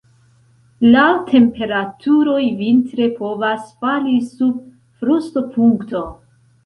La 0.93 1.01
temperaturoj 1.27 2.39
vintre 2.61 3.09
povas 3.21 3.69
fali 3.83 4.17
sub 4.31 4.59
frostopunkto. 5.03 6.03